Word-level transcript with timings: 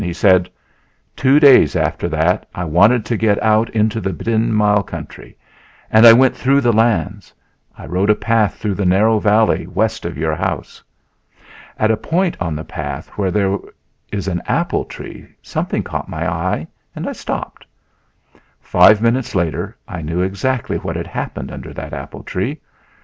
he 0.03 0.13
said. 0.13 0.49
"Two 1.15 1.39
days 1.39 1.75
after 1.75 2.09
that 2.09 2.47
I 2.55 2.63
wanted 2.63 3.05
to 3.05 3.15
get 3.15 3.39
out 3.43 3.69
into 3.69 4.01
the 4.01 4.11
Ten 4.11 4.51
Mile 4.51 4.81
country 4.81 5.37
and 5.91 6.07
I 6.07 6.11
went 6.13 6.35
through 6.35 6.61
your 6.61 6.73
lands; 6.73 7.31
I 7.77 7.85
rode 7.85 8.09
a 8.09 8.15
path 8.15 8.55
through 8.57 8.73
the 8.73 8.83
narrow 8.87 9.19
valley 9.19 9.67
west 9.67 10.03
of 10.03 10.17
your 10.17 10.33
house. 10.33 10.81
At 11.77 11.91
a 11.91 11.97
point 11.97 12.35
on 12.39 12.55
the 12.55 12.63
path 12.63 13.09
where 13.09 13.29
there 13.29 13.59
is 14.11 14.27
an 14.27 14.41
apple 14.47 14.85
tree 14.85 15.35
something 15.43 15.83
caught 15.83 16.09
my 16.09 16.27
eye 16.27 16.65
and 16.95 17.07
I 17.07 17.11
stopped. 17.11 17.67
Five 18.59 19.03
minutes 19.03 19.35
later 19.35 19.77
I 19.87 20.01
knew 20.01 20.21
exactly 20.23 20.77
what 20.77 20.95
had 20.95 21.05
happened 21.05 21.51
under 21.51 21.73
that 21.73 21.93
apple 21.93 22.23
tree... 22.23 22.59